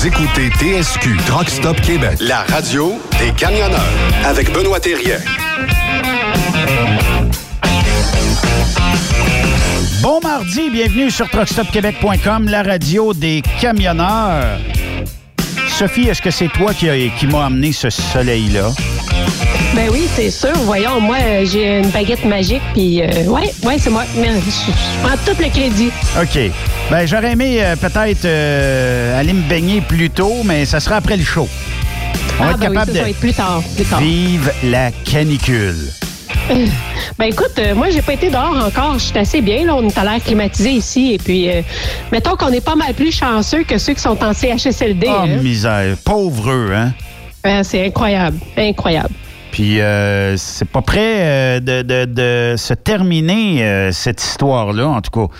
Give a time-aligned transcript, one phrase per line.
[0.00, 3.80] Vous écoutez TSQ Truck Stop Québec, la radio des camionneurs
[4.24, 5.16] avec Benoît Thérien.
[10.00, 14.58] Bon mardi, bienvenue sur truckstopquebec.com, la radio des camionneurs.
[15.68, 18.70] Sophie, est-ce que c'est toi qui, a- qui m'as amené ce soleil-là?
[19.74, 20.52] Ben oui, c'est sûr.
[20.64, 24.04] Voyons, moi, j'ai une baguette magique, puis euh, ouais, ouais, c'est moi.
[24.16, 25.90] Mais je prends tout le crédit.
[26.20, 26.52] OK.
[26.90, 31.18] Ben, j'aurais aimé euh, peut-être euh, aller me baigner plus tôt, mais ça sera après
[31.18, 31.46] le show.
[32.40, 33.62] On va ah, être ben oui, capable ça, ça va de être plus tard.
[33.76, 34.00] Plus tard.
[34.00, 35.76] vivre la canicule.
[37.18, 38.94] Ben écoute, euh, moi, j'ai pas été dehors encore.
[38.94, 39.64] Je suis assez bien.
[39.64, 41.14] Là, on est à l'air climatisé ici.
[41.14, 41.62] Et puis, euh,
[42.12, 45.08] mettons qu'on est pas mal plus chanceux que ceux qui sont en CHSLD.
[45.08, 45.26] Oh, hein.
[45.42, 45.96] misère.
[46.04, 46.92] Pauvre eux, hein?
[47.44, 48.38] Euh, c'est incroyable.
[48.56, 49.14] Incroyable.
[49.50, 54.86] Puis euh, c'est pas prêt euh, de, de- de se terminer cette histoire-là.
[54.88, 55.34] En tout cas,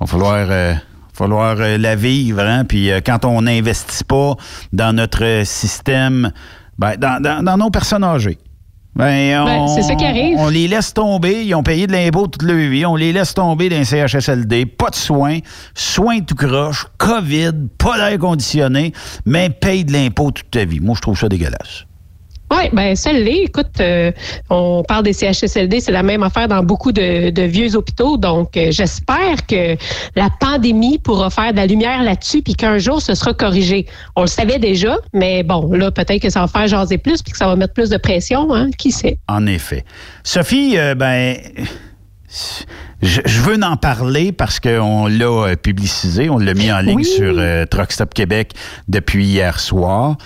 [0.00, 0.74] va falloir, euh,
[1.12, 2.40] falloir euh, la vivre.
[2.40, 2.64] Hein?
[2.64, 4.34] Puis euh, quand on n'investit pas
[4.72, 6.30] dans notre système,
[6.78, 8.38] ben, dans, dans- dans nos personnes âgées.
[8.96, 10.36] Ben, Ben, on, c'est ça qui arrive.
[10.38, 11.44] On les laisse tomber.
[11.44, 12.84] Ils ont payé de l'impôt toute leur vie.
[12.84, 14.66] On les laisse tomber dans les CHSLD.
[14.66, 15.38] Pas de soins.
[15.74, 16.86] Soins tout croche.
[16.98, 17.52] COVID.
[17.78, 18.92] Pas d'air conditionné.
[19.24, 20.80] Mais paye de l'impôt toute ta vie.
[20.80, 21.84] Moi, je trouve ça dégueulasse.
[22.50, 24.10] Oui, ben celle-là, écoute, euh,
[24.48, 28.16] on parle des CHSLD, c'est la même affaire dans beaucoup de, de vieux hôpitaux.
[28.16, 29.76] Donc, euh, j'espère que
[30.16, 33.86] la pandémie pourra faire de la lumière là-dessus, puis qu'un jour, ce sera corrigé.
[34.16, 37.32] On le savait déjà, mais bon, là, peut-être que ça va faire jaser plus, puis
[37.32, 39.18] que ça va mettre plus de pression, hein, qui sait.
[39.28, 39.84] En effet.
[40.24, 41.36] Sophie, euh, ben,
[43.02, 47.04] je, je veux en parler parce qu'on l'a publicisé, on l'a mis en ligne Oui.
[47.04, 48.52] sur euh, Truck Stop Québec
[48.88, 50.16] depuis hier soir.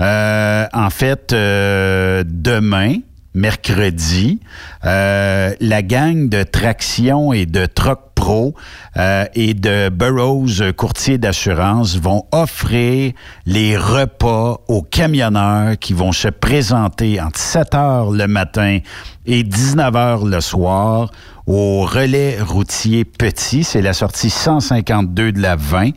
[0.00, 2.96] Euh, en fait, euh, demain,
[3.34, 4.40] mercredi,
[4.84, 8.54] euh, la gang de Traction et de Truck Pro
[8.96, 13.12] et de Burroughs Courtier d'assurance vont offrir
[13.44, 18.78] les repas aux camionneurs qui vont se présenter entre 7 heures le matin
[19.26, 21.10] et 19 heures le soir
[21.46, 23.62] au relais routier petit.
[23.62, 25.90] C'est la sortie 152 de la 20.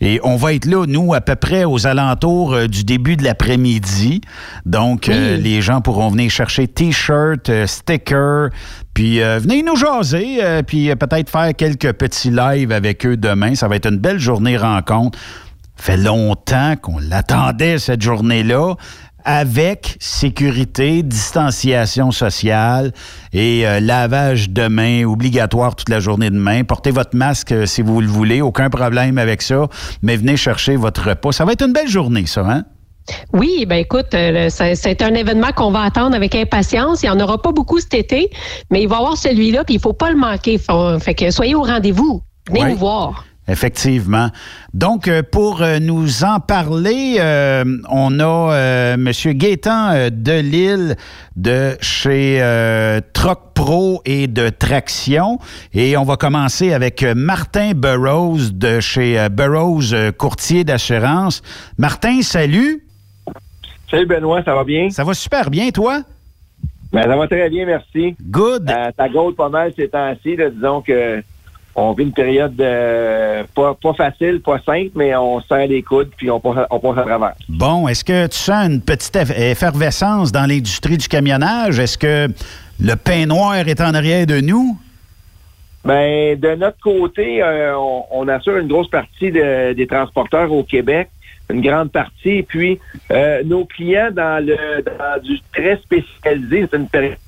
[0.00, 3.24] Et on va être là, nous, à peu près aux alentours euh, du début de
[3.24, 4.20] l'après-midi.
[4.66, 8.50] Donc, euh, les gens pourront venir chercher T-shirts, euh, stickers,
[8.92, 13.54] puis euh, venez nous jaser, puis peut-être faire quelques petits lives avec eux demain.
[13.54, 15.18] Ça va être une belle journée rencontre.
[15.76, 18.74] fait longtemps qu'on l'attendait, cette journée-là,
[19.24, 22.92] avec sécurité, distanciation sociale
[23.32, 26.64] et euh, lavage de mains obligatoire toute la journée de main.
[26.64, 29.66] Portez votre masque euh, si vous le voulez, aucun problème avec ça,
[30.02, 31.32] mais venez chercher votre repas.
[31.32, 32.64] Ça va être une belle journée, ça, hein?
[33.34, 37.02] Oui, ben écoute, euh, c'est un événement qu'on va attendre avec impatience.
[37.02, 38.30] Il n'y en aura pas beaucoup cet été,
[38.70, 40.58] mais il va y avoir celui-là, puis il faut pas le manquer.
[41.00, 42.22] Fait que soyez au rendez-vous.
[42.48, 43.24] Venez nous voir.
[43.46, 44.28] Effectivement.
[44.72, 49.10] Donc, euh, pour euh, nous en parler, euh, on a euh, M.
[49.34, 50.96] Gaétan Delille
[51.36, 55.38] de chez euh, Troc Pro et de Traction.
[55.74, 61.42] Et on va commencer avec Martin Burroughs de chez Burroughs Courtier d'assurance.
[61.76, 62.82] Martin, salut.
[63.90, 64.88] Salut Benoît, ça va bien?
[64.88, 66.00] Ça va super bien, toi?
[66.92, 68.16] Ben, ça va très bien, merci.
[68.22, 68.72] Good.
[68.96, 70.36] Ça gaule pas mal ces temps-ci.
[70.36, 71.22] Disons que
[71.76, 75.82] on vit une période euh, pas, pas facile, pas simple, mais on se serre les
[75.82, 77.32] coudes puis on passe, on passe à travers.
[77.48, 81.78] Bon, est-ce que tu sens une petite eff- effervescence dans l'industrie du camionnage?
[81.78, 82.28] Est-ce que
[82.80, 84.78] le pain noir est en arrière de nous?
[85.84, 90.62] Ben, de notre côté, euh, on, on assure une grosse partie de- des transporteurs au
[90.62, 91.10] Québec,
[91.50, 92.42] une grande partie.
[92.42, 92.80] Puis,
[93.10, 97.18] euh, nos clients dans le dans du très spécialisé, c'est une période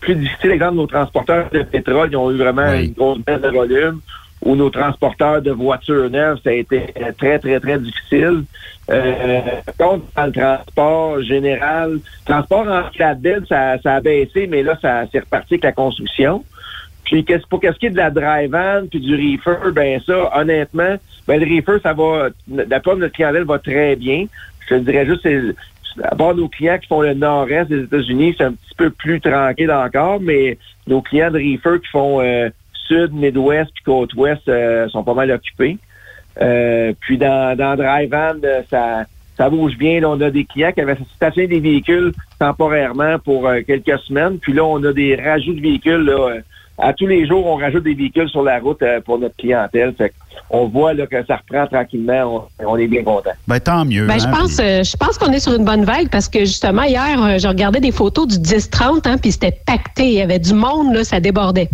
[0.00, 0.50] plus difficile.
[0.52, 2.86] Exemple, nos transporteurs de pétrole, ils ont eu vraiment Oui.
[2.86, 4.00] une grosse baisse de volume.
[4.42, 6.82] Ou nos transporteurs de voitures neuves, ça a été
[7.16, 8.44] très, très, très difficile.
[8.90, 14.62] Euh, par contre, dans le transport général, transport en flatbed, ça, ça a baissé, mais
[14.62, 16.44] là, ça c'est reparti avec la construction.
[17.04, 20.30] Puis qu'est-ce pour qu'est-ce qui est de la dry van puis du reefer, ben ça,
[20.38, 24.26] honnêtement, ben le reefer, ça va d'après notre clientèle va très bien.
[24.68, 25.40] Je te dirais juste c'est
[26.02, 29.20] à part nos clients qui font le nord-est des États-Unis, c'est un petit peu plus
[29.20, 32.48] tranquille encore, mais nos clients de reefer qui font euh,
[32.86, 35.78] sud, mid-ouest puis côte-ouest euh, sont pas mal occupés.
[36.40, 39.04] Euh, puis dans, dans Dry Van, euh, ça,
[39.36, 40.02] ça bouge bien.
[40.04, 44.38] On a des clients qui avaient stationné des véhicules temporairement pour euh, quelques semaines.
[44.38, 46.04] Puis là, on a des rajouts de véhicules.
[46.04, 46.40] Là, euh,
[46.78, 49.94] à tous les jours, on rajoute des véhicules sur la route pour notre clientèle.
[49.94, 50.12] Fait
[50.50, 52.48] on voit là, que ça reprend tranquillement.
[52.60, 53.30] On, on est bien content.
[53.46, 54.06] Ben, tant mieux.
[54.06, 56.28] Ben, je hein, pense, puis- euh, je pense qu'on est sur une bonne vague parce
[56.28, 60.06] que justement hier, euh, je regardais des photos du 10-30, hein, puis c'était pacté.
[60.06, 61.68] Il y avait du monde, là, ça débordait.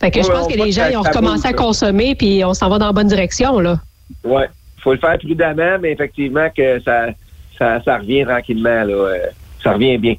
[0.00, 2.70] Fait que je pense que les gens ils ont recommencé à consommer puis on s'en
[2.70, 3.78] va dans la bonne direction là.
[4.24, 4.48] ouais.
[4.78, 7.08] faut le faire prudemment, mais effectivement que ça,
[7.58, 8.84] ça, ça revient tranquillement.
[8.84, 9.18] Là, euh,
[9.62, 10.14] ça revient bien.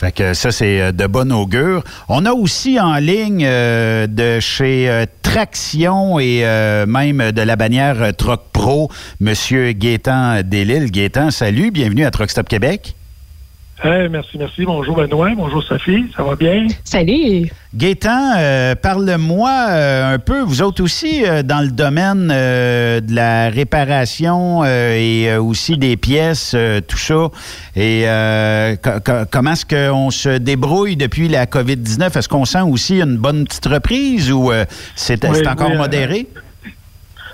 [0.00, 1.84] Fait que ça, c'est euh, de bon augure.
[2.08, 6.40] On a aussi en ligne euh, de chez euh, Traction et
[6.86, 9.34] même de la bannière Troc Pro, M.
[9.74, 10.90] Gaétan Delille.
[10.90, 12.96] Gaétan, salut, bienvenue à Truck Stop Québec
[13.84, 14.64] merci, merci.
[14.64, 16.66] Bonjour Benoît, bonjour Sophie, ça va bien?
[16.84, 17.50] Salut.
[17.74, 23.48] Gaétan, euh, parle-moi euh, un peu, vous autres aussi, euh, dans le domaine de la
[23.48, 26.56] réparation et aussi des pièces,
[26.88, 27.28] tout ça.
[27.76, 28.04] Et
[29.30, 32.18] comment est-ce qu'on se débrouille depuis la COVID-19?
[32.18, 34.50] Est-ce qu'on sent aussi une bonne petite reprise ou
[34.96, 36.26] c'est encore modéré?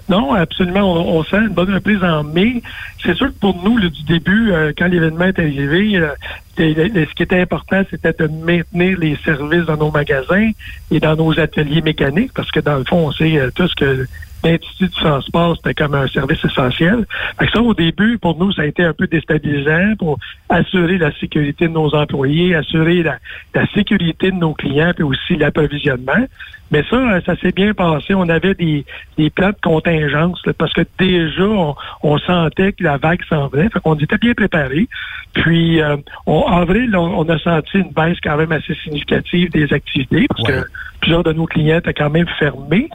[0.09, 0.93] Non, absolument.
[0.93, 2.63] On, sent une bonne reprise en mai.
[3.03, 6.09] C'est sûr que pour nous, du début, euh, quand l'événement est arrivé, euh,
[6.57, 10.51] ce qui était important, c'était de maintenir les services dans nos magasins
[10.91, 14.07] et dans nos ateliers mécaniques, parce que dans le fond, on sait euh, tous que
[14.45, 17.05] l'Institut du transport, c'était comme un service essentiel.
[17.39, 20.19] Fait ça, au début, pour nous, ça a été un peu déstabilisant pour
[20.49, 23.19] assurer la sécurité de nos employés, assurer la,
[23.55, 26.27] la sécurité de nos clients, puis aussi l'approvisionnement.
[26.71, 28.15] Mais ça, ça s'est bien passé.
[28.15, 28.85] On avait des,
[29.17, 33.69] des plans de contingence parce que déjà, on, sentait que la vague s'en venait.
[33.69, 34.89] Fait qu'on était bien préparés.
[35.35, 35.97] Puis, euh,
[36.27, 40.67] en avril, on, a senti une baisse quand même assez significative des activités parce que
[41.01, 42.89] plusieurs de nos clients étaient quand même fermés.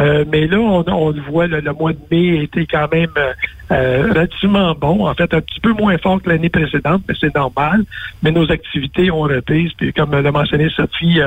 [0.00, 3.10] Euh, mais là, on, on le voit, le, mois de mai était quand même
[3.70, 5.06] euh, relativement bon.
[5.08, 7.84] En fait, un petit peu moins fort que l'année précédente, mais c'est normal.
[8.22, 9.72] Mais nos activités ont repris.
[9.76, 11.20] Puis, comme l'a mentionné Sophie,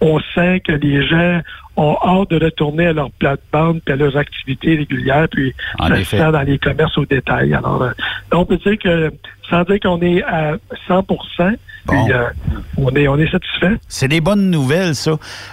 [0.00, 1.40] on sent que les gens
[1.76, 6.30] ont hâte de retourner à leur plate-bande et à leurs activités régulières, puis ça se
[6.30, 7.54] dans les commerces au détail.
[7.54, 7.92] Alors, euh,
[8.32, 9.10] on peut dire que,
[9.48, 10.56] sans dire qu'on est à
[10.88, 11.06] 100
[11.88, 12.28] euh,
[12.76, 13.78] on, est, on est satisfait.
[13.88, 15.12] C'est des bonnes nouvelles, ça.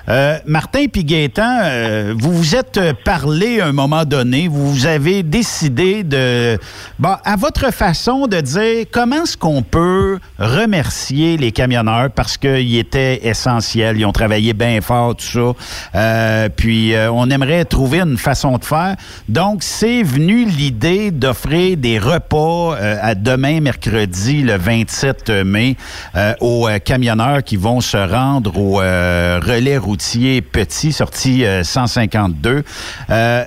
[0.09, 1.05] Euh, Martin puis
[1.39, 6.57] euh, vous vous êtes parlé à un moment donné, vous avez décidé de,
[6.99, 12.77] bon, à votre façon de dire comment est-ce qu'on peut remercier les camionneurs parce qu'ils
[12.77, 15.55] étaient essentiels, ils ont travaillé bien fort, tout
[15.93, 16.49] ça.
[16.55, 18.95] puis on aimerait trouver une façon de faire.
[19.27, 25.75] Donc, c'est venu l'idée d'offrir des repas à demain, mercredi, le 27 mai.
[26.17, 32.63] Euh, aux euh, camionneurs qui vont se rendre au euh, relais routier petit, sorti 152.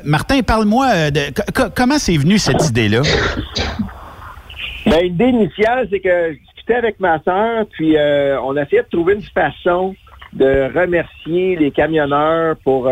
[0.04, 1.20] Martin, parle-moi de
[1.74, 3.02] comment c'est venu cette idée-là?
[4.86, 7.96] Ben, l'idée initiale, c'est que je discutais avec ma soeur, puis
[8.42, 9.96] on a essayé de trouver une façon
[10.32, 12.88] de remercier les camionneurs pour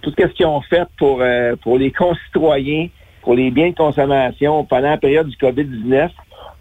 [0.00, 1.22] tout ce qu'ils ont fait pour,
[1.62, 2.88] pour les concitoyens,
[3.22, 6.10] pour les biens de consommation pendant la période du COVID-19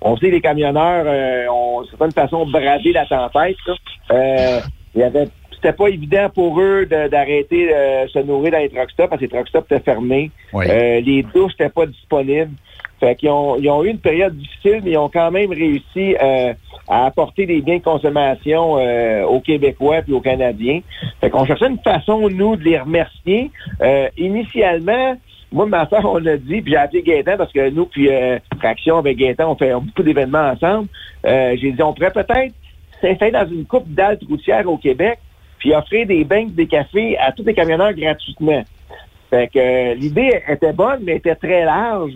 [0.01, 3.55] on sait les camionneurs euh, ont certaine façon bravé la tempête.
[4.11, 4.59] Euh,
[4.95, 8.69] il y avait c'était pas évident pour eux d'arrêter de, euh, se nourrir dans les
[8.69, 10.31] truck stops parce que les truck stops étaient fermés.
[10.55, 12.53] Euh, les douches n'étaient pas disponibles.
[12.99, 16.15] Fait qu'ils ont, ils ont eu une période difficile, mais ils ont quand même réussi
[16.17, 18.73] à apporter des biens de consommation
[19.25, 20.81] aux Québécois et aux Canadiens.
[21.19, 23.51] Fait qu'on cherchait une façon, nous, de les remercier.
[24.17, 25.15] initialement,
[25.51, 28.39] moi, ma soeur, on l'a dit, puis j'ai appelé Gaëtan parce que nous, puis euh,
[28.59, 30.87] Traction avec Gaëtan, on fait beaucoup d'événements ensemble.
[31.25, 32.53] Euh, j'ai dit, on pourrait peut-être
[33.01, 35.19] s'installer dans une coupe d'altes routières au Québec,
[35.59, 38.63] puis offrir des bains, des cafés à tous les camionneurs gratuitement.
[39.29, 42.13] Fait que euh, l'idée était bonne, mais était très large.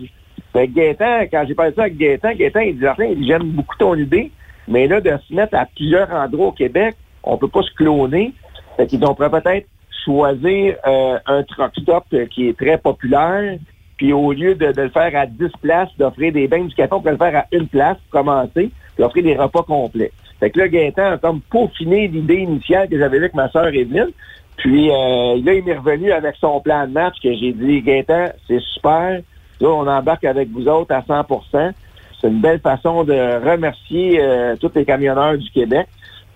[0.52, 3.94] Fait que Gaëtan, quand j'ai parlé ça avec Gaëtan, Gaëtan, il dit, j'aime beaucoup ton
[3.94, 4.30] idée,
[4.66, 8.32] mais là, de se mettre à plusieurs endroits au Québec, on peut pas se cloner.
[8.76, 9.66] Fait qu'ils on pourrait peut-être
[10.06, 13.58] choisir euh, un truck stop euh, qui est très populaire,
[13.98, 17.00] puis au lieu de, le faire à 10 places, d'offrir des bains du café, on
[17.00, 20.12] peut le faire à une place commencer, puis offrir des repas complets.
[20.38, 24.10] Fait que là, Gaëtan a comme peaufiné l'idée initiale que j'avais avec ma sœur Evelyne.
[24.58, 28.26] Puis euh, là, il est revenu avec son plan de match que j'ai dit, Gaëtan,
[28.46, 29.20] c'est super.
[29.60, 31.72] Là, on embarque avec vous autres à 100%
[32.20, 34.20] C'est une belle façon de remercier
[34.60, 35.88] tous les camionneurs du Québec.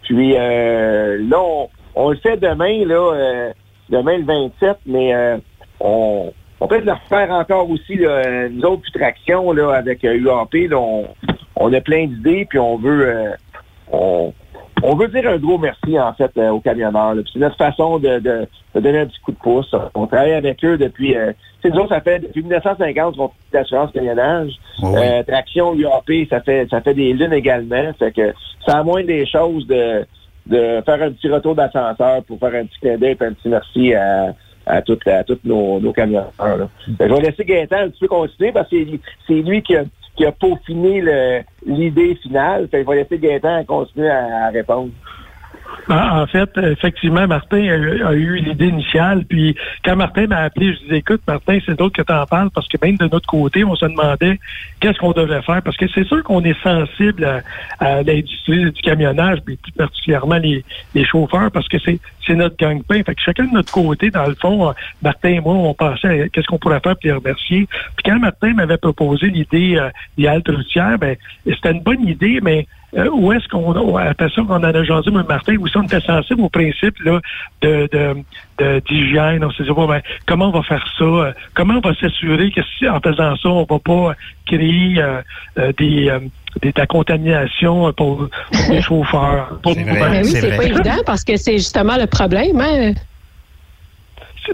[0.03, 3.53] Puis là, on, on le fait demain, là, euh,
[3.91, 5.37] demain le 27, mais euh,
[5.81, 10.69] on, on peut le refaire encore aussi, là, nous autres, traction, là, avec UAP, euh,
[10.69, 11.09] là, on,
[11.57, 13.33] on, a plein d'idées, puis on veut
[13.93, 14.33] on,
[14.83, 17.17] on, veut dire un gros merci, en fait, aux camionneurs.
[17.33, 19.75] C'est notre façon de, de, donner un petit coup de pouce.
[19.95, 21.17] On travaille avec eux depuis...
[21.61, 24.53] c'est nous ça fait depuis 1950 qu'on d'assurance camionnage.
[25.27, 27.93] traction, UAP, ça fait ça fait des lunes également.
[27.99, 28.33] Fait que
[28.65, 30.07] ça a moins des choses de
[30.51, 33.49] de faire un petit retour d'ascenseur pour faire un petit clin d'œil et un petit
[33.49, 34.35] merci à,
[34.67, 36.33] à tous à nos, nos camionneurs.
[36.87, 38.77] Je vais laisser Gaëtan un petit peu continuer parce que
[39.27, 39.85] c'est lui qui a,
[40.17, 41.03] qui a peaufiné
[41.65, 42.69] l'idée finale.
[42.73, 44.91] je vais laisser Gaëtan continuer à, répondre.
[45.91, 49.25] Ben, en fait, effectivement, Martin a, eu l'idée initiale.
[49.29, 52.51] Puis quand Martin m'a appelé, je disais, écoute, Martin, c'est d'autres que tu en parles
[52.51, 54.39] parce que même de notre côté, on se demandait
[54.79, 55.61] qu'est-ce qu'on devrait faire.
[55.63, 57.43] Parce que c'est sûr qu'on est sensible
[57.81, 60.65] à, l'industrie du camionnage, puis plus particulièrement les,
[61.05, 63.03] chauffeurs, parce que c'est, c'est notre gang-pain.
[63.03, 66.29] Fait que chacun de notre côté, dans le fond, Martin et moi, on pensait à
[66.29, 67.67] qu'est-ce qu'on pourrait faire pour les remercier.
[67.97, 72.39] Puis quand Martin m'avait proposé l'idée euh, des haltes routières, ben, c'était une bonne idée,
[72.41, 75.25] mais euh, où est-ce qu'on après ça qu'on en a jasé, M.
[75.29, 77.21] Martin, où on était sensible au principe là,
[77.63, 77.89] de,
[78.59, 79.45] de, d'hygiène.
[79.45, 81.05] On s'est dit, ben, comment on va faire ça?
[81.05, 84.15] Euh, comment on va s'assurer que si, en faisant ça, on va pas
[84.47, 85.23] créer euh,
[85.79, 86.11] des,
[86.63, 88.29] des, de la contamination pour,
[88.69, 89.61] les chauffeurs?
[89.65, 92.61] c'est oui, c'est pas évident parce que c'est justement le problème.
[92.61, 92.95] Hein?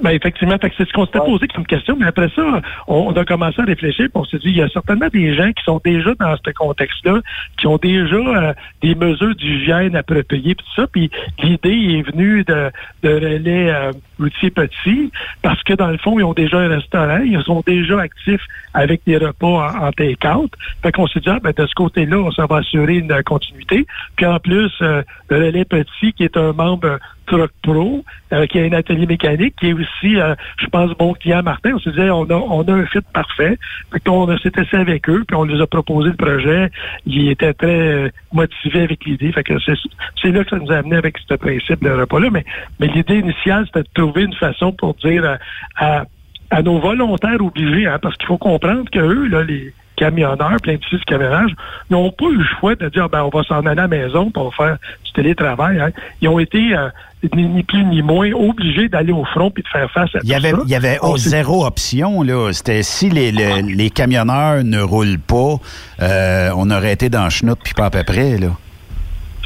[0.02, 3.60] Ben effectivement, c'est ce qu'on s'était posé comme question, mais après ça, on, a commencé
[3.60, 6.36] à réfléchir, on s'est dit, il y a certainement des gens qui sont déjà dans
[6.36, 7.20] ce contexte-là,
[7.58, 11.10] qui ont déjà euh, des mesures d'hygiène appropriées, tout ça, puis
[11.42, 12.70] l'idée est venue de,
[13.02, 15.10] de relais euh, petits,
[15.42, 19.02] parce que dans le fond, ils ont déjà un restaurant, ils sont déjà actifs avec
[19.06, 20.52] des repas en, take-out.
[20.82, 23.86] Fait qu'on s'est dit, ah, ben, de ce côté-là, on s'en va assurer une continuité.
[24.16, 28.58] Puis en plus, euh, le relais petit, qui est un membre Truck Pro, euh, qui
[28.58, 31.72] a un atelier mécanique, qui est aussi, euh, je pense, bon client Martin.
[31.74, 33.58] On se disait, on a, on a un fit parfait.
[33.92, 34.02] Fait
[34.42, 36.70] s'est essayé avec eux, puis on les a proposé le projet.
[37.06, 39.32] Ils étaient très euh, motivés avec l'idée.
[39.32, 42.30] Fait que c'est là que ça nous a amené avec ce principe de repas-là.
[42.30, 42.44] Mais,
[42.80, 45.38] mais l'idée initiale, c'était de trouver une façon pour dire
[45.76, 46.04] à,
[46.50, 50.74] à, nos volontaires obligés, hein, parce qu'il faut comprendre que eux, là, les camionneurs, plein
[50.74, 51.52] de camionnage,
[51.90, 54.30] n'ont pas eu le choix de dire ben on va s'en aller à la maison
[54.30, 55.80] pour faire du télétravail.
[55.80, 55.90] Hein.
[56.20, 56.88] Ils ont été euh,
[57.34, 60.34] ni, plus ni moins obligés d'aller au front puis de faire face à il y
[60.34, 60.58] avait, ça.
[60.64, 62.52] Il y avait zéro option là.
[62.52, 65.56] C'était si les, les, camionneurs ne roulent pas,
[66.02, 68.48] euh, on aurait été dans le puis pas à peu près là.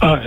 [0.03, 0.19] Ah,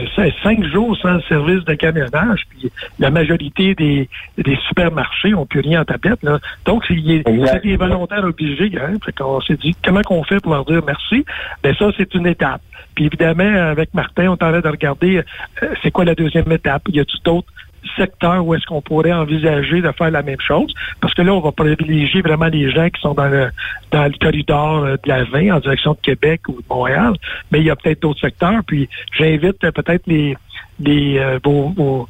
[0.43, 5.81] cinq jours sans service de camionnage, puis la majorité des, des supermarchés n'ont plus rien
[5.81, 6.21] en tablette.
[6.21, 6.39] Là.
[6.65, 8.71] Donc, c'est des volontaires obligés.
[8.79, 8.93] Hein?
[9.03, 11.25] Fait qu'on s'est dit, comment qu'on fait pour leur dire merci?
[11.63, 12.61] Ben ça, c'est une étape.
[12.95, 15.23] Puis évidemment, avec Martin, on train de regarder
[15.63, 16.83] euh, c'est quoi la deuxième étape?
[16.89, 17.51] Il y a tout d'autres
[17.95, 20.73] secteur où est-ce qu'on pourrait envisager de faire la même chose.
[21.01, 23.49] Parce que là, on va privilégier vraiment les gens qui sont dans le,
[23.91, 27.13] dans le corridor euh, de la 20 en direction de Québec ou de Montréal.
[27.51, 28.61] Mais il y a peut-être d'autres secteurs.
[28.65, 30.35] Puis j'invite euh, peut-être les,
[30.79, 32.07] les euh, vos,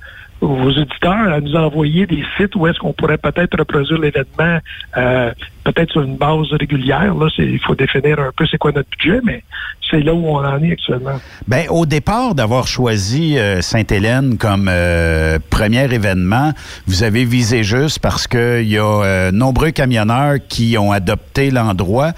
[0.48, 4.60] vos auditeurs à nous envoyer des sites où est-ce qu'on pourrait peut-être reproduire l'événement,
[4.98, 5.32] euh,
[5.64, 7.16] peut-être sur une base régulière.
[7.16, 9.44] Là, il faut définir un peu c'est quoi notre budget, mais
[9.90, 11.20] c'est là où on en est actuellement.
[11.48, 16.52] Ben, au départ d'avoir choisi euh, Sainte-Hélène comme euh, premier événement,
[16.88, 22.12] vous avez visé juste parce qu'il y a nombreux camionneurs qui ont adopté l'endroit.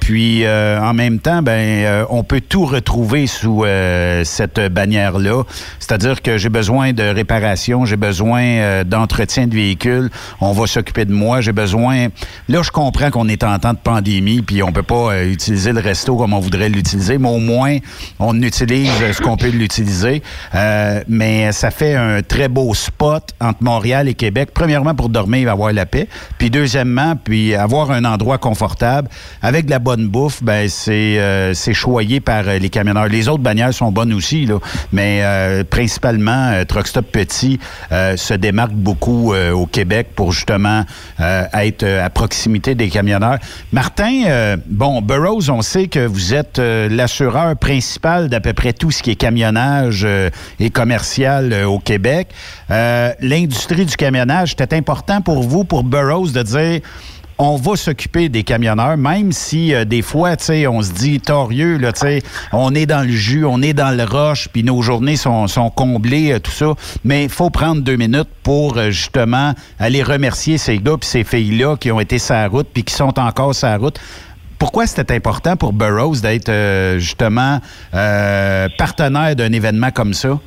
[0.00, 3.64] puis en même temps, ben, on peut tout retrouver sous
[4.24, 5.42] cette bannière-là.
[5.78, 7.40] C'est-à-dire que j'ai besoin de réparer
[7.84, 10.10] j'ai besoin euh, d'entretien de véhicules,
[10.40, 12.08] on va s'occuper de moi, j'ai besoin...
[12.48, 15.72] Là, je comprends qu'on est en temps de pandémie, puis on peut pas euh, utiliser
[15.72, 17.78] le resto comme on voudrait l'utiliser, mais au moins,
[18.18, 20.22] on utilise ce qu'on peut l'utiliser.
[20.54, 24.50] Euh, mais ça fait un très beau spot entre Montréal et Québec.
[24.54, 26.08] Premièrement, pour dormir et avoir la paix.
[26.38, 29.08] Puis deuxièmement, puis avoir un endroit confortable.
[29.42, 33.08] Avec de la bonne bouffe, ben c'est choyé par les camionneurs.
[33.08, 34.58] Les autres bannières sont bonnes aussi, là,
[34.92, 35.22] mais
[35.70, 37.58] principalement Truck Stop Petit
[37.92, 40.84] euh, se démarque beaucoup euh, au Québec pour justement
[41.20, 42.10] euh, être à
[43.72, 49.02] Martin, bon, Burroughs, on sait que vous êtes l'assureur principal d'à peu près tout ce
[49.02, 50.06] qui est camionnage
[50.58, 52.28] et commercial au Québec.
[52.68, 56.80] L'industrie du camionnage, c'était important pour vous, pour Burroughs, de dire
[57.42, 61.20] on va s'occuper des camionneurs, même si euh, des fois, tu sais, on se dit
[61.20, 64.62] torieux, là, tu sais, on est dans le jus, on est dans le roche, puis
[64.62, 66.74] nos journées sont, sont comblées, euh, tout ça.
[67.02, 71.24] Mais il faut prendre deux minutes pour euh, justement aller remercier ces gars puis ces
[71.24, 73.98] filles-là qui ont été sa route puis qui sont encore sa route.
[74.58, 76.52] Pourquoi c'était important pour Burroughs d'être
[76.98, 80.38] justement partenaire d'un événement comme ça?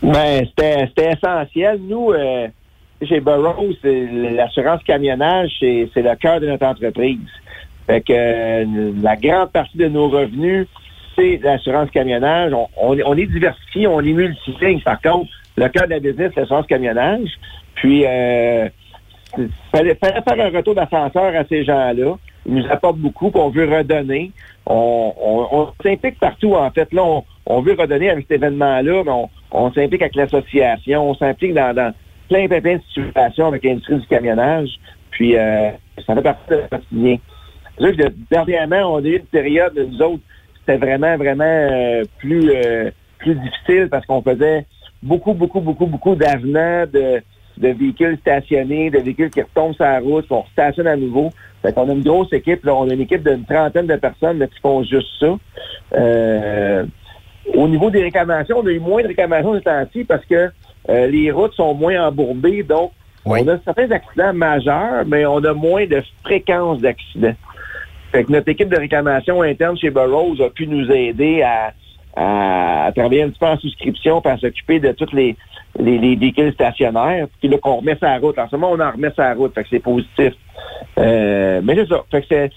[0.00, 1.80] Ben, c'était essentiel.
[1.88, 2.12] Nous,
[3.02, 7.18] chez Burroughs, l'assurance camionnage, c'est le cœur de notre entreprise.
[7.86, 10.66] Fait que euh, la grande partie de nos revenus,
[11.14, 12.52] c'est l'assurance camionnage.
[12.76, 14.80] On, est diversifié, on est multiligne.
[14.80, 17.28] Par contre, le cœur de la business, c'est l'assurance camionnage.
[17.76, 18.68] Puis, euh,
[19.72, 22.16] fallait, faire un retour d'ascenseur à ces gens-là.
[22.46, 24.32] Ils nous apportent beaucoup, qu'on veut redonner.
[24.66, 26.92] On, s'implique partout, en fait.
[26.92, 27.02] Là,
[27.46, 31.92] on, veut redonner avec cet événement-là, mais on, s'implique avec l'association, on s'implique dans
[32.28, 34.68] plein, plein, plein de situations avec l'industrie du camionnage.
[35.10, 35.70] Puis, euh,
[36.06, 37.16] ça fait partie de quotidien.
[37.78, 40.22] C'est que dernièrement, on a eu une période, nous autres,
[40.60, 44.64] c'était vraiment, vraiment euh, plus, euh, plus difficile parce qu'on faisait
[45.02, 47.22] beaucoup, beaucoup, beaucoup, beaucoup d'avenants de,
[47.58, 51.30] de véhicules stationnés, de véhicules qui retombent sur la route, qu'on stationne à nouveau.
[51.62, 52.64] Fait qu'on a une grosse équipe.
[52.64, 52.74] Là.
[52.74, 55.36] On a une équipe d'une trentaine de personnes qui font juste ça.
[55.94, 56.84] Euh,
[57.54, 60.50] au niveau des réclamations, on a eu moins de réclamations ces temps-ci parce que
[60.88, 62.62] euh, les routes sont moins embourbées.
[62.62, 62.92] Donc,
[63.24, 67.34] on a certains accidents majeurs, mais on a moins de fréquence d'accidents.
[68.12, 71.72] Fait que notre équipe de réclamation interne chez Burroughs a pu nous aider à,
[72.16, 75.36] à, travailler un petit peu en souscription à s'occuper de tous les,
[75.78, 77.26] les, véhicules stationnaires.
[77.40, 78.38] Puis là, qu'on remet sa route.
[78.38, 79.52] En ce moment, on en remet sa route.
[79.54, 80.34] Fait que c'est positif.
[80.98, 82.04] Euh, mais c'est ça.
[82.10, 82.50] Fait que c'est,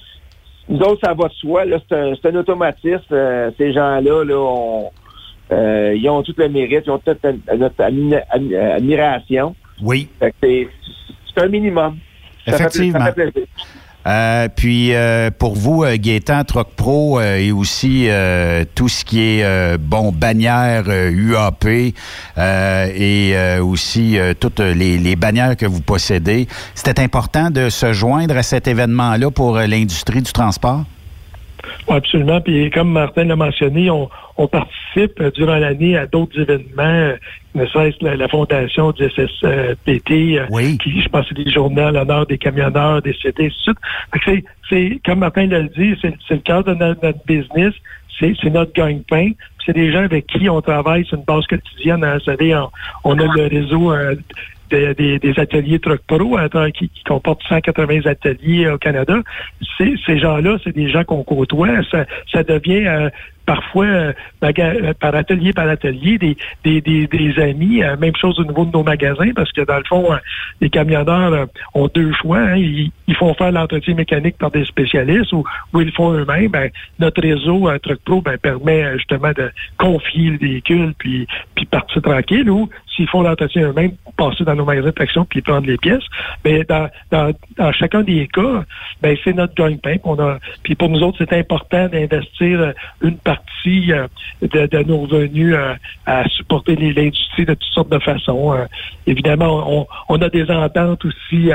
[0.70, 1.66] nous autres, ça va de soi.
[1.66, 3.02] Là, c'est, un, c'est un automatisme.
[3.12, 4.82] Euh, ces gens-là, là,
[5.52, 6.84] euh, ils ont tout le mérite.
[6.86, 7.24] Ils ont toute
[7.58, 9.56] notre admiration.
[9.82, 10.08] Oui.
[10.20, 10.68] Fait c'est,
[11.34, 11.98] c'est un minimum.
[12.46, 13.00] Effectivement.
[13.00, 13.34] Ça fait,
[14.08, 18.08] euh, puis euh, pour vous, euh, Gaétan, Troc Pro et aussi
[18.76, 21.66] tout ce qui est bon bannière UAP
[22.38, 28.44] et aussi toutes les, les, bannières que vous possédez, c'était important de se joindre à
[28.44, 30.86] cet événement-là pour l'industrie du transport?
[31.88, 32.42] Oui, absolument.
[32.42, 37.16] Puis comme Martin l'a mentionné, on, on participe euh, durant l'année à d'autres événements, euh,
[37.56, 40.46] ne serait-ce la, la fondation du SSPT, euh,
[40.82, 43.52] qui, je pense, c'est des journées à l'honneur des camionneurs, des CT,
[44.24, 47.74] C'est, c'est, comme Martin l'a dit, c'est, c'est le cadre de notre, business,
[48.20, 49.32] c'est, c'est notre gagne-pain.
[49.66, 52.04] C'est des gens avec qui on travaille sur une base quotidienne.
[52.04, 52.16] Hein.
[52.16, 52.56] Vous savez,
[53.04, 53.94] on, a le réseau
[54.70, 59.20] des, des, ateliers Truck Pro hein, qui, qui comportent 180 ateliers au Canada.
[59.78, 61.70] Ces, gens-là, c'est des gens qu'on côtoie.
[61.92, 63.10] Ça, ça devient
[63.50, 67.82] parfois euh, euh, par atelier par atelier des, des, des, des amis.
[67.82, 70.08] Euh, même chose au niveau de nos magasins, parce que dans le fond,
[70.62, 72.40] les camionneurs ont deux choix.
[72.40, 72.58] Hein.
[72.58, 76.52] Ils, font faire l'entretien mécanique par des spécialistes ou, ou ils le font eux-mêmes.
[76.52, 82.02] Ben, notre réseau Truck Pro ben, permet justement de confier le véhicule puis, puis partir
[82.02, 85.78] tranquille ou s'ils font l'entretien eux-mêmes, passer dans nos magasins de traction puis prendre les
[85.78, 86.04] pièces.
[86.44, 86.90] Mais dans,
[87.72, 88.66] chacun des cas,
[89.02, 89.96] ben, c'est notre joint pain.
[90.64, 94.08] Puis pour nous autres, c'est important d'investir une partie euh,
[94.42, 95.74] de, nos revenus euh,
[96.06, 98.54] à supporter l'industrie de toutes sortes de façons.
[98.54, 98.66] Euh,
[99.08, 101.50] évidemment, on, a des ententes aussi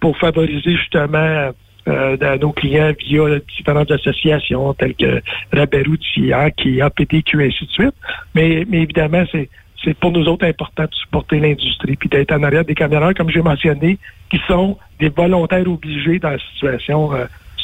[0.00, 1.52] pour favoriser justement
[1.86, 7.94] nos clients via différentes associations telles que Raberou, qui APTQ, et ainsi de suite.
[8.34, 9.48] Mais évidemment, c'est
[9.84, 13.30] c'est pour nous autres important de supporter l'industrie puis d'être en arrière des camionneurs, comme
[13.30, 13.98] j'ai mentionné,
[14.30, 17.10] qui sont des volontaires obligés dans la situation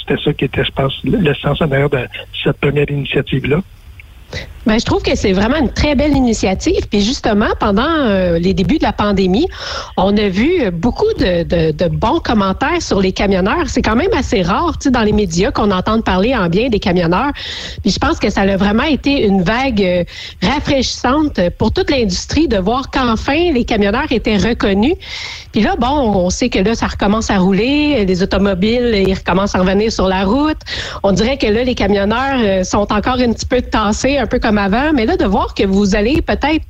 [0.09, 1.99] c'était ça qui était, je pense, l'essence en arrière de
[2.43, 3.61] cette première initiative-là.
[4.69, 6.87] Ben, je trouve que c'est vraiment une très belle initiative.
[6.91, 9.47] Puis justement, pendant euh, les débuts de la pandémie,
[9.97, 13.65] on a vu beaucoup de, de, bons commentaires sur les camionneurs.
[13.69, 17.33] C'est quand même assez rare, dans les médias qu'on entende parler en bien des camionneurs.
[17.83, 20.05] Puis je pense que ça a vraiment été une vague euh,
[20.43, 24.97] rafraîchissante pour toute l'industrie de voir qu'enfin les camionneurs étaient reconnus.
[25.53, 29.55] Puis là, bon, on sait que là, ça recommence à rouler, les automobiles, ils recommencent
[29.55, 30.59] à revenir sur la route.
[31.03, 34.39] On dirait que là, les camionneurs euh, sont encore un petit peu tassés, un peu
[34.39, 36.65] comme avant, mais là, de voir que vous allez peut-être,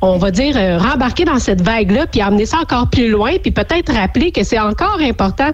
[0.00, 3.50] on va dire, euh, rembarquer dans cette vague-là, puis amener ça encore plus loin, puis
[3.50, 5.50] peut-être rappeler que c'est encore important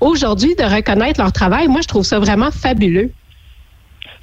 [0.00, 3.10] aujourd'hui de reconnaître leur travail, moi, je trouve ça vraiment fabuleux.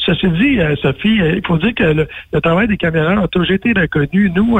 [0.07, 3.51] Ceci dit, euh, Sophie, euh, il faut dire que le, travail des camionneurs a toujours
[3.51, 4.31] été reconnu.
[4.33, 4.57] Nous,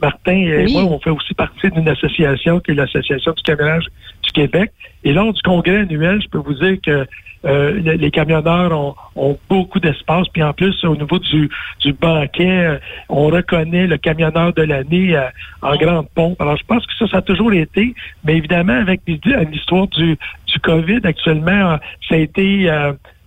[0.00, 3.84] Martin et moi, on fait aussi partie d'une association qui est l'Association du camionnage
[4.22, 4.70] du Québec.
[5.02, 7.06] Et lors du congrès annuel, je peux vous dire que
[7.44, 10.26] euh, les, camionneurs ont, beaucoup d'espace.
[10.32, 12.78] Puis en plus, au niveau du, du banquet, euh,
[13.10, 15.28] on reconnaît le camionneur de l'année euh,
[15.60, 16.40] en grande pompe.
[16.40, 17.94] Alors, je pense que ça, ça a toujours été.
[18.24, 21.78] Mais évidemment, avec l'histoire du, du COVID actuellement,
[22.08, 22.70] ça a été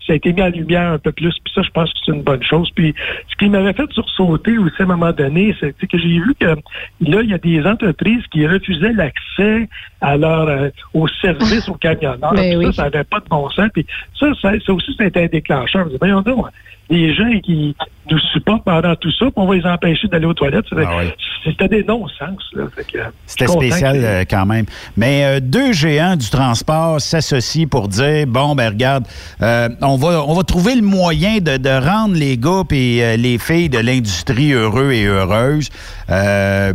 [0.07, 1.33] ça a été mis en lumière un peu plus.
[1.43, 2.69] Puis ça, je pense que c'est une bonne chose.
[2.73, 2.95] Puis
[3.29, 6.45] ce qui m'avait fait sursauter aussi à un moment donné, c'est que j'ai vu que
[6.45, 9.69] là, il y a des entreprises qui refusaient l'accès
[10.01, 12.33] à leur euh, au service aux camionneurs.
[12.33, 13.69] Ben ça, ça n'avait pas de bon sens.
[13.73, 13.85] Puis
[14.17, 15.89] ça, ça, aussi, c'était un déclencheur.
[15.89, 16.37] Je me disais,
[16.89, 17.75] les gens qui
[18.09, 20.65] nous supportent pendant tout ça, on va les empêcher d'aller aux toilettes.
[20.75, 21.01] Ah
[21.43, 22.53] c'était des non-sens.
[23.25, 24.65] C'était spécial euh, quand même.
[24.95, 29.05] Mais euh, deux géants du transport s'associent pour dire bon, ben regarde,
[29.41, 33.37] euh, on, va, on va trouver le moyen de, de rendre les gars et les
[33.37, 35.69] filles de l'industrie heureux et heureuses.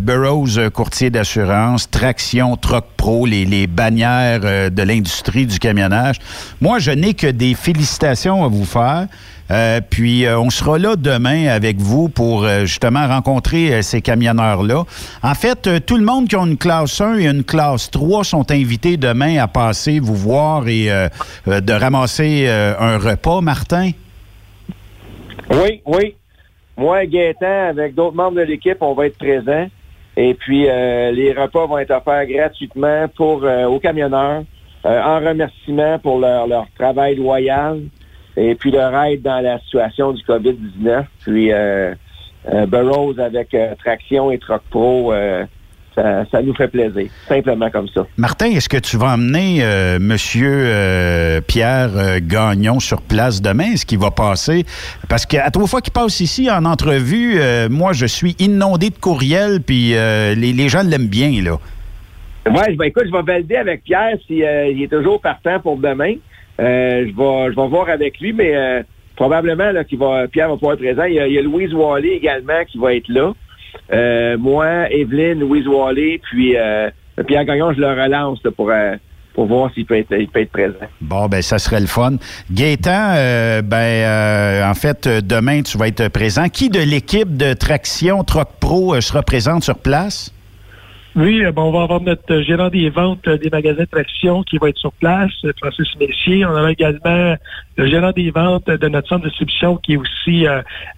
[0.00, 6.16] Burroughs, courtier d'assurance, Traction, Troc Pro, les, les bannières de l'industrie du camionnage.
[6.60, 9.06] Moi, je n'ai que des félicitations à vous faire.
[9.50, 14.84] Euh, puis euh, on sera là demain avec vous pour euh, justement rencontrer ces camionneurs-là.
[15.22, 18.50] En fait, tout le monde qui a une classe 1 et une classe 3 sont
[18.50, 20.88] invités demain à passer vous voir et
[21.46, 23.90] de ramasser un repas, Martin?
[25.50, 26.14] Oui, oui.
[26.76, 29.66] Moi, Gaétan, avec d'autres membres de l'équipe, on va être présents.
[30.16, 34.44] Et puis, les repas vont être offerts gratuitement pour aux camionneurs
[34.84, 37.80] en remerciement pour leur, leur travail loyal
[38.36, 41.04] et puis leur aide dans la situation du COVID-19.
[41.20, 41.50] Puis,
[42.68, 45.12] Burroughs avec Traction et Troc Pro
[45.94, 48.06] ça, nous fait plaisir, simplement comme ça.
[48.16, 53.72] Martin, est-ce que tu vas emmener euh, euh, Pierre euh, Gagnon sur place demain?
[53.72, 54.64] Est-ce qu'il va passer?
[55.08, 57.38] Parce qu'à trois fois qu'il passe ici en entrevue,
[57.70, 61.58] moi, je suis inondé de courriels, puis les, gens l'aiment bien, là.
[62.44, 66.14] Oui, ben, écoute, je vais valider avec Pierre s'il est toujours partant pour demain.
[66.58, 68.84] Je, vais, je vais voir avec lui, mais
[69.16, 71.04] probablement là, qu'il va, Pierre va pouvoir être présent.
[71.04, 73.32] Il y, a, Louise Wally également qui va être là.
[73.92, 76.90] Euh, moi, Evelyne, Louise Wally, puis euh,
[77.26, 78.96] Pierre Gagnon, je le relance pour, euh,
[79.34, 80.86] pour voir s'il peut, être, peut être présent.
[81.00, 82.16] Bon, ben ça serait le fun.
[82.50, 83.14] Gaétan,
[83.64, 86.48] ben en fait, demain, tu vas être présent.
[86.48, 90.32] Qui de l'équipe de Traction Troc Pro sera présente sur place?
[91.14, 94.42] Oui, euh, bon, on va avoir notre euh, gérant des ventes euh, des magasins traction
[94.44, 96.46] qui va être sur place, Francis Messier.
[96.46, 97.36] On aura également
[97.76, 100.46] le gérant des ventes de notre centre de distribution qui est aussi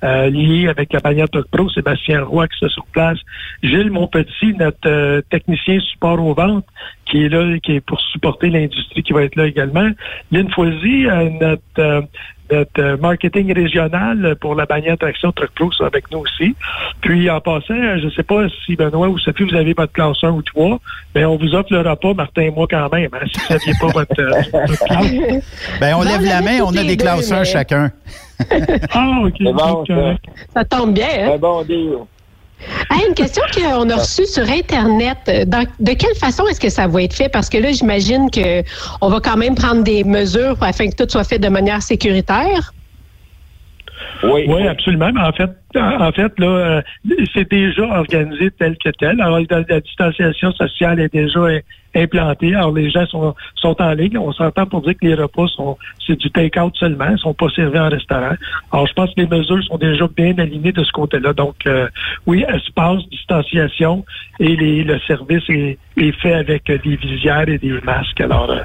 [0.03, 3.18] lié avec la bannière Talk Pro, Sébastien Roy qui est sur place.
[3.62, 6.66] Gilles Monpetit, notre technicien support aux ventes,
[7.07, 9.88] qui est là, qui est pour supporter l'industrie, qui va être là également.
[10.33, 11.07] Lynn Foisy,
[11.40, 12.07] notre
[12.51, 16.55] notre euh, marketing régional pour la bannière Traction Truck Pro avec nous aussi.
[17.01, 20.23] Puis en passant, je ne sais pas si Benoît ou Sophie, vous avez votre classe
[20.23, 20.79] 1 ou 3,
[21.15, 23.73] mais on vous offre le repas, Martin et moi quand même, hein, si vous n'aviez
[23.81, 25.45] pas votre, euh, classe.
[25.81, 27.91] Ben, on lève la main, on a des classes 1 chacun.
[28.93, 29.93] ah, OK.
[30.53, 30.65] ça.
[30.65, 31.39] tombe bien, hein?
[31.39, 31.99] bon deal
[33.07, 35.19] une question qu'on a reçue sur Internet.
[35.27, 37.29] de quelle façon est-ce que ça va être fait?
[37.29, 41.25] Parce que là, j'imagine qu'on va quand même prendre des mesures afin que tout soit
[41.25, 42.73] fait de manière sécuritaire.
[44.33, 45.11] Oui, absolument.
[45.17, 46.83] En fait, en fait, là, euh,
[47.35, 49.21] c'est déjà organisé tel que tel.
[49.21, 51.41] Alors, la, distanciation sociale est déjà
[51.95, 52.55] implantée.
[52.55, 54.19] Alors, les gens sont, sont en ligne.
[54.19, 57.09] On s'entend pour dire que les repas sont, c'est du take-out seulement.
[57.11, 58.35] Ils sont pas servis en restaurant.
[58.73, 61.33] Alors, je pense que les mesures sont déjà bien alignées de ce côté-là.
[61.33, 61.89] Donc, euh,
[62.27, 64.05] oui, espace, distanciation
[64.41, 65.79] et le service est,
[66.21, 68.21] fait avec des visières et des masques.
[68.21, 68.61] Alors, euh,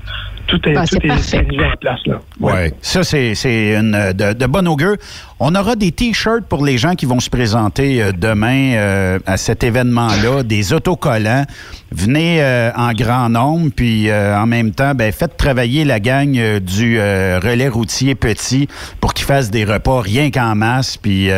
[0.49, 2.19] tout est, ah, tout est, mis en place, là.
[2.39, 2.73] Oui, ouais.
[2.81, 3.33] ça, c'est,
[3.75, 4.97] une de, de bon augure.
[5.41, 9.37] On aura des T-shirts pour les gens qui vont se présenter euh, demain euh, à
[9.37, 11.45] cet événement-là, des autocollants.
[11.93, 16.99] Venez euh, en grand nombre, puis en même temps, ben, faites travailler la gang du
[16.99, 18.67] relais routier petit
[19.01, 21.29] pour qu'ils fassent des repas rien qu'en masse, puis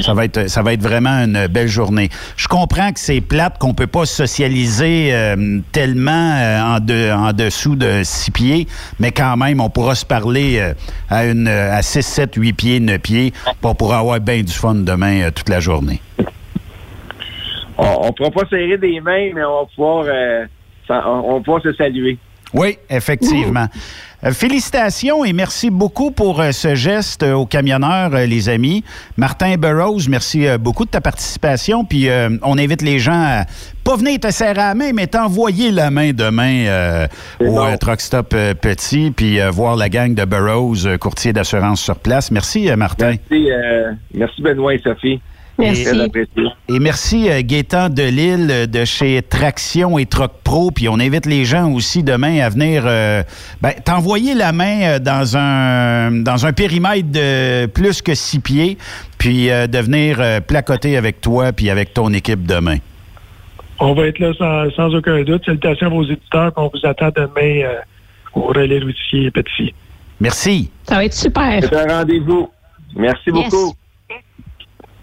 [0.00, 2.10] ça va être ça va être vraiment une belle journée.
[2.36, 5.12] Je comprends que c'est plate qu'on peut pas socialiser
[5.72, 8.47] tellement en, en dessous de six pieds,
[8.98, 10.60] mais quand même, on pourra se parler
[11.08, 14.74] à une à 6, 7, 8 pieds, 9 pieds pour pouvoir avoir bien du fun
[14.74, 16.00] demain euh, toute la journée.
[17.76, 20.46] On ne pourra pas serrer des mains, mais on va pouvoir, euh,
[20.88, 22.18] on, va se saluer.
[22.54, 23.66] Oui, effectivement.
[24.24, 28.82] Euh, félicitations et merci beaucoup pour ce geste aux camionneurs, les amis.
[29.16, 31.84] Martin Burroughs, merci beaucoup de ta participation.
[31.84, 32.08] Puis
[32.42, 33.44] on invite les gens à
[33.84, 37.06] pas venir te serrer la main, mais t'envoyer la main demain
[37.40, 42.30] au Truck Stop Petit, puis voir la gang de Burroughs, courtier d'assurance sur place.
[42.30, 43.14] Merci, Martin.
[43.30, 43.48] Merci,
[44.14, 45.20] merci Benoît et Sophie.
[45.58, 45.88] Merci.
[46.68, 50.70] Et merci euh, Gaétan Delille euh, de chez Traction et Troc Pro.
[50.70, 53.24] Puis on invite les gens aussi demain à venir euh,
[53.60, 58.78] ben, t'envoyer la main dans un dans un périmètre de plus que six pieds,
[59.18, 62.76] puis de venir placoter avec toi puis avec ton équipe demain.
[63.80, 64.32] On va être là
[64.76, 65.44] sans, aucun doute.
[65.44, 66.52] Salutations à vos éditeurs.
[66.56, 67.68] On vous attend demain
[68.34, 69.74] au relais routier Petit.
[70.20, 70.70] Merci.
[70.84, 71.60] Ça va être super.
[71.62, 72.48] C'est un rendez-vous.
[72.96, 73.74] Merci beaucoup.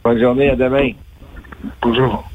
[0.05, 0.91] Bonne journée, à demain.
[1.83, 2.31] Bonjour.